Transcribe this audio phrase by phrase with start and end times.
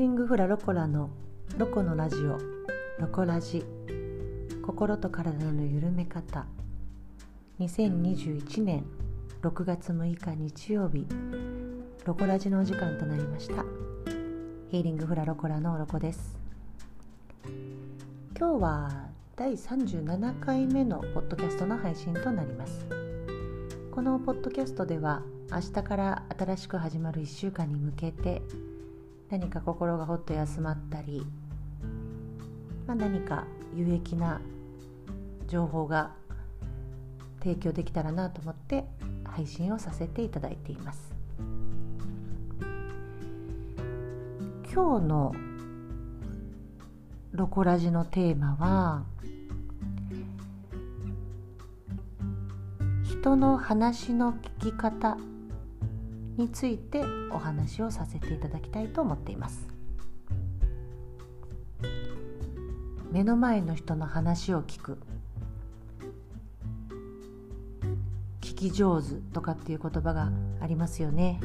[0.00, 1.10] リングフラロコラの
[1.58, 2.38] ロコのラジオ
[2.98, 3.62] ロコラジ。
[4.62, 6.46] 心と体の緩め方。
[7.58, 8.86] 2021年
[9.42, 11.06] 6月6日日曜日。
[12.06, 13.62] ロコラジのお時間となりました。
[14.70, 16.40] ヒーリングフラロコラのロコです。
[18.38, 22.86] 今日は第37回目のポッドキャストの配信となります。
[23.90, 25.20] このポッドキャストでは
[25.52, 28.40] 明日から新しく始まる1週間に向けて
[29.30, 31.24] 何か心がほっと休まったり、
[32.86, 34.40] まあ、何か有益な
[35.46, 36.10] 情報が
[37.38, 38.84] 提供できたらなと思って
[39.24, 41.12] 配信をさせていただいています。
[44.72, 45.34] 今日の
[47.32, 49.04] ロコラジのテーマは
[53.04, 55.16] 人の話の聞き方
[56.36, 59.68] についてお話をさせていただきたいと思っています。
[63.10, 64.98] 目の前の人の話を聞く。
[68.40, 71.40] 聞き上手とかっていう言葉がありますよね。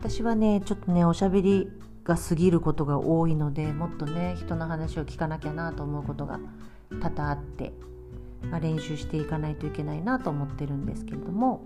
[0.00, 1.70] 私はねちょっとねおしゃべり
[2.04, 6.40] が過ぎることが多いのでもっとね人の話を聞かなきゃなと思うことが
[7.00, 7.72] 多々あって、
[8.50, 11.64] まあ、練習していかないといけないなと思ってるんですけれども。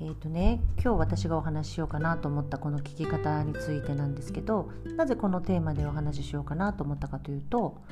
[0.00, 7.82] えーとね、今日私がお話ししようかなと思ったこの聞き方についてなんですけどなぜこのテーマでお話ししようかなと思ったかというと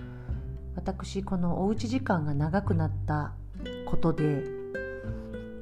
[0.77, 3.33] 私このおうち時間が長くなった
[3.87, 4.45] ことで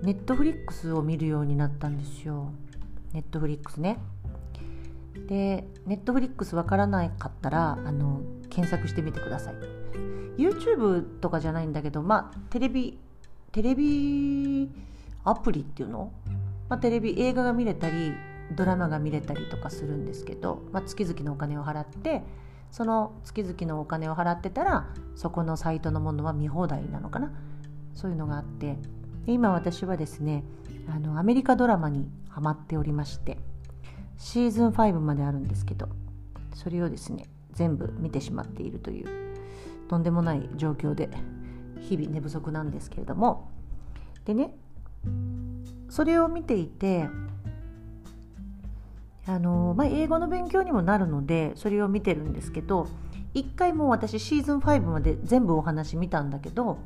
[0.03, 2.53] ネットフリックスを見るようになったんですよ。
[3.15, 3.99] ネットフリックスね。
[5.27, 9.55] でネットフリックスわからなかったらあの検索してみてください。
[10.37, 12.99] YouTube とかじゃないんだけどまあテレビ
[13.51, 14.69] テレビ
[15.25, 16.13] アプリっていうの、
[16.69, 18.13] まあ、テレビ映画が見れたり
[18.53, 22.23] ドラマが見れたりとかするんですけど、まあ、月々のお金を払って
[22.71, 27.33] その月々のお金を払ってたらそこのサイトのものは見放題なのかな。
[27.95, 28.77] そういうのがあって
[29.27, 30.45] 今私はですね
[30.89, 33.39] あのアメリカドラマにハマっておりまして
[34.19, 35.89] シーズン5まであるんですけど
[36.55, 39.09] それをですね全部見てしまっているという
[39.89, 41.09] とんでもない状況で
[41.81, 43.51] 日々寝不足なんですけれども。
[44.25, 44.55] でね
[45.95, 47.09] それを見ていて
[49.29, 52.89] あの、まあ、英語の勉強にもなるのでそれを見てるんですけど
[53.33, 56.79] 一回もう私シーズン5まで全部お話見たんだけど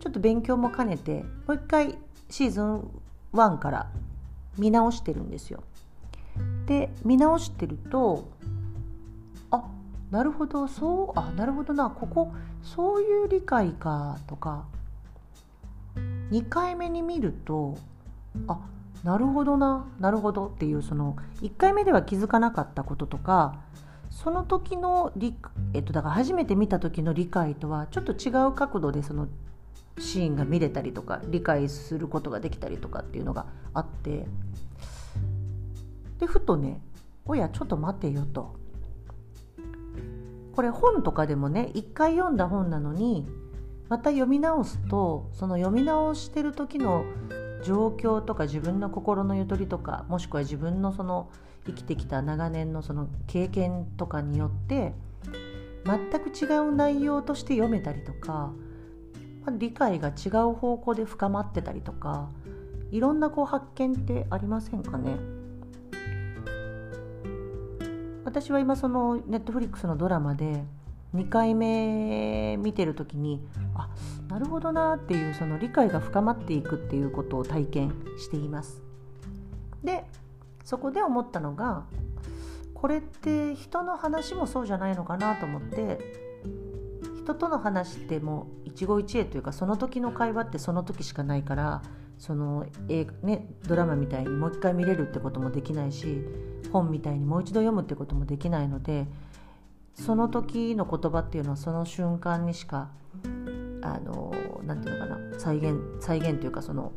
[0.00, 1.96] ちょっと勉強も兼ねてもう一回
[2.28, 2.90] シーズン
[3.32, 3.90] 1から
[4.58, 5.62] 見直してるんですよ。
[6.66, 8.28] で見直してると
[9.50, 9.64] あ
[10.10, 14.66] なるほどそうあなるほどなここそういう理解かとか
[16.30, 17.78] 2回目に見ると
[18.48, 18.58] あ
[19.02, 23.60] なるほどななるほどっていうその1回目では気づかなかったこととか
[24.10, 25.36] その時の理、
[25.74, 29.28] えっと、だから初めて見た時の理解とはちょっと違う角度でその
[29.98, 34.26] シーンが見れたりとか理解することができたりとかっていうのがあって
[36.18, 36.80] でふとね
[37.26, 38.54] 「おやちょっと待てよ」と。
[40.54, 43.26] これ本とかでもね一回読んだ本なのに
[43.88, 47.04] また読み直すとその読み直してる時の
[47.64, 51.30] 状況とか自分の心のゆとりとかもしくは自分のその
[51.66, 54.92] 生きてきた長年のその経験とかによって
[55.84, 58.52] 全く違う内容として読めたりとか、
[59.44, 62.28] まあ、理解が違う方向で深まってたりとか
[62.90, 65.16] いろんなこう発見ってありませんかね？
[68.24, 70.64] 私は今そのネットフリックスのドラマで
[71.14, 73.40] 2回目見てる時に
[73.74, 73.88] あ
[74.28, 78.82] なるほどなっていうその理解が深まっていくっていうことを体験しています。
[79.82, 80.04] で
[80.64, 81.84] そこで思ったのが
[82.72, 85.98] これって人の話もそうじゃないのかなと思って
[87.16, 91.82] 人との話ってもう一期一会というかその時の会話ってその時しかないから
[92.18, 96.22] その映画、ね、ドラマみたいにもう一回見れるってこともできないし
[96.72, 99.06] 本みたいにもう一度読むってこともできないので
[99.94, 102.90] その時の言葉っていうのはその瞬間にしか
[103.84, 104.34] あの
[104.64, 105.38] なていうのかな。
[105.38, 106.92] 再現再現というかその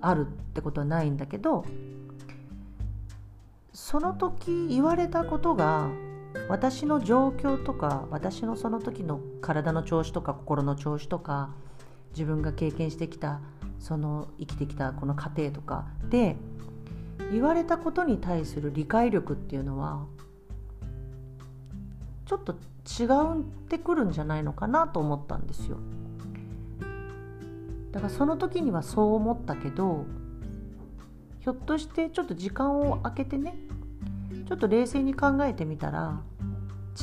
[0.00, 1.64] あるってことはないんだけど
[3.72, 5.90] その時言われたことが
[6.48, 11.50] 私の状況とか私のその時の体の調子とか心の調子とか
[12.12, 13.40] 自分が経験してきた
[13.78, 16.36] その生きてきたこの過程とかで
[17.32, 20.06] 言われたことに対する理解力っていうのは
[22.30, 23.06] ちょっと違
[23.38, 25.78] うってくるんじゃないのかなと思ったんですよ。
[27.90, 30.04] だからその時にはそう思ったけど
[31.40, 33.56] ひょっとしてちょっと時間を空けてね
[34.46, 36.20] ちょっと冷静に考えてみたら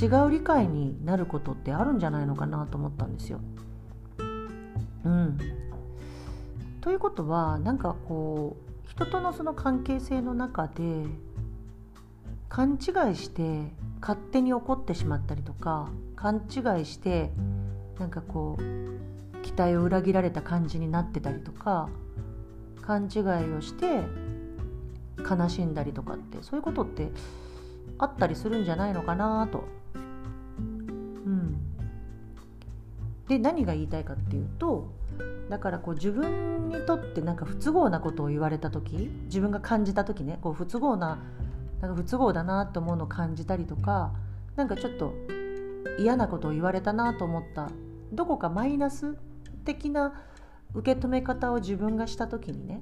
[0.02, 3.42] 違う理解になることってあるんじゃないのかなと思ったんですよ。
[5.04, 5.38] うん、
[6.80, 8.56] ということはなんかこ
[8.88, 11.06] う人とのその関係性の中で
[12.48, 17.32] 勘違いして勝手に怒ってしまったりとか勘違いして
[18.00, 21.90] なんかこう期待を裏切られた感じになってたりとか
[22.82, 24.04] 勘違いをして
[25.18, 27.10] 悲しんだりとかってそういうことって
[27.98, 29.64] あったりするんじゃないのかなと。
[30.60, 31.58] うん、
[33.28, 34.94] で何が言いたいかっていうと
[35.50, 41.20] だからこう自分にとってなんか不都合なことを言われた時自分が感じた時ねこう不都合な
[41.82, 44.14] なんか不都合だなと思うのを感じたりとか
[44.56, 45.14] なんかちょっと
[46.00, 47.70] 嫌なことを言われたなと思った
[48.12, 49.18] どこかマイナス
[49.66, 50.24] 的な
[50.74, 52.82] 受け止め方を自分がした時にね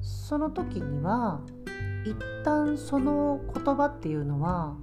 [0.00, 1.40] その時には
[2.04, 4.76] 一旦その言葉っていうのは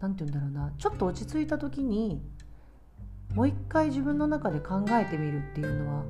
[0.00, 2.22] 何て言うんだろうなちょっと落ち着いた時に
[3.34, 6.04] もう一回自分の中で考えてみるっていうのは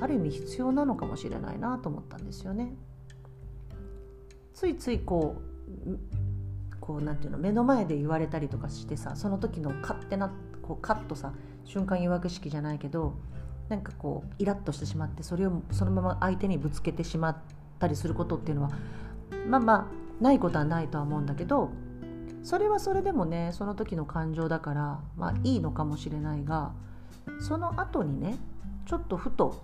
[0.00, 2.74] ある意味必要なのかもしれないなと思ったんですよね。
[4.54, 5.36] ついついこ
[5.86, 5.98] う
[6.80, 10.30] こうなんていうの目の前で言われたりとかしてさその時の勝手な
[10.62, 11.32] こうカッとさ
[11.64, 13.14] 瞬間誘惑式じゃないけど
[13.68, 17.36] なんかこうイラッとしてしまってそれをそのまま相手にぶつけてしまっ
[17.78, 18.70] たりすることっていうのは
[19.46, 21.70] まあまあないことはないとは思うんだけど
[22.42, 26.72] それはそれでもねその時の感情だからまあいいのかもしれないが
[27.38, 28.36] その後にね
[28.86, 29.62] ちょっとふと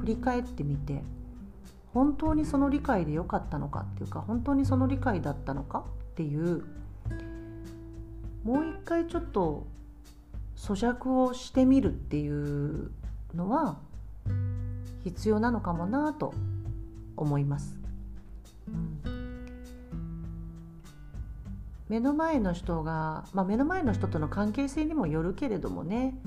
[0.00, 1.02] 振り返ってみて
[1.94, 6.64] 本当にその理解でよかったのかっていうか本当にその理解だったのかっていう
[8.42, 9.64] もう一回ちょっと
[10.56, 12.90] 咀嚼をしてみるっていう
[13.34, 13.78] のは
[15.04, 16.34] 必要なのかもなと
[17.16, 17.78] 思います。
[18.68, 19.44] うん、
[21.88, 26.18] 目の前の人が、まあ、目の前の人との関係性にもよるけれどもね、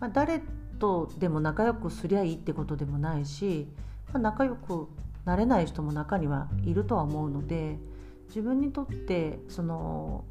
[0.00, 0.42] まあ、誰
[0.78, 3.68] とでも仲良くすりゃいいってことでもないし
[4.12, 4.88] ま、仲良く
[5.24, 7.78] なれない人も中にはいるとは思うので
[8.28, 10.24] 自分にとってその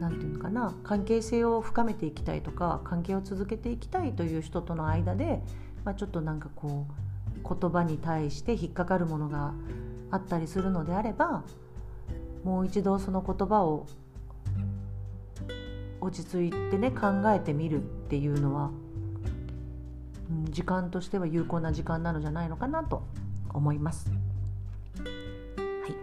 [0.00, 5.40] 何て言うのかな関係性を深めていきたいとか関係を続けていきたいという人との間で、
[5.84, 9.54] まあ、ちょっとなんかこう言葉に対して引っかかるものが
[10.10, 11.42] あったりするのであれば
[12.44, 13.86] もう一度その言葉を
[16.00, 18.70] 落ち着いてね考えてみるっていうのは
[20.50, 23.02] 時間としては有効な時間なのじゃないのかなと
[23.52, 24.10] 思います。
[24.10, 25.04] は
[25.88, 25.94] い、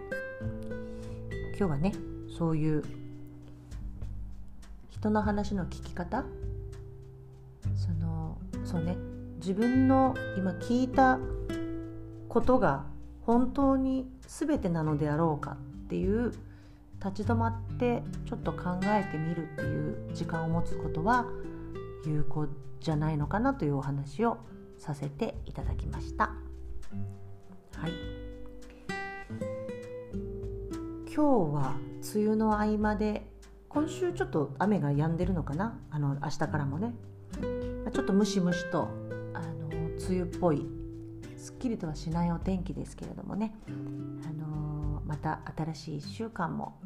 [1.58, 1.94] 今日はね
[2.38, 2.84] そういう
[4.90, 6.24] 人の話の聞き方。
[7.76, 8.98] そのそうね。
[9.38, 11.20] 自分の今聞いた
[12.30, 12.86] ことが
[13.26, 16.32] 本当に全てなのであろうかっていう
[17.04, 21.26] 立ち止まってちょっと考えてみるっていう時間を持つことは
[22.06, 22.48] 有効
[22.80, 24.38] じゃないのかなというお話を
[24.78, 26.34] させていただきました。
[27.76, 27.92] はい、
[31.06, 31.22] 今日
[31.54, 31.76] は
[32.16, 33.32] 梅雨の合間で
[33.70, 35.80] 今週ちょっと雨が止んでるのかな？
[35.90, 36.94] あの明日からもね。
[37.92, 38.90] ちょっとムシムシと
[39.34, 40.68] あの梅雨っぽい。
[41.36, 43.72] すっきりとはしないお天気ですけれどもね、あ
[44.32, 46.80] のまた新しい1週間も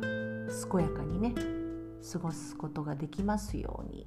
[0.00, 1.32] 健やかにね
[2.12, 4.06] 過ごすことができますように、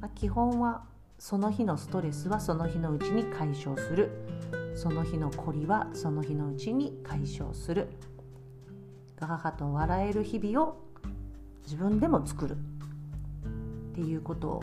[0.00, 0.84] まあ、基本は
[1.18, 4.10] その日のストレスはその日のうちに解消する。
[4.74, 7.88] その日の懲りはその日のうちに解消する。
[9.16, 10.76] ガハハと笑える日々を
[11.62, 12.56] 自分でも作る。
[13.92, 14.62] っていうことを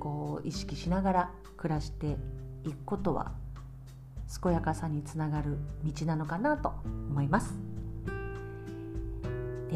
[0.00, 2.16] こう意識しながら暮らして
[2.64, 3.32] いくことは
[4.42, 7.65] 健やかさにつながる道なのかなと思います。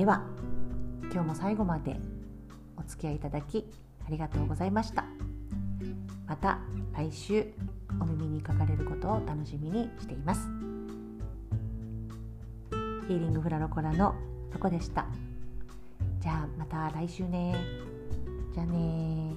[0.00, 0.22] では
[1.12, 1.94] 今日も最後まで
[2.78, 3.66] お付き合いいただき
[4.06, 5.04] ありがとうございました。
[6.26, 6.58] また
[6.94, 7.52] 来週
[8.00, 10.48] お耳にかかれることを楽しみにしています。
[13.08, 14.14] ヒーリングフラロコラの
[14.50, 15.04] とこでした
[16.18, 17.54] じゃあまた来週ね
[18.54, 19.34] じゃあね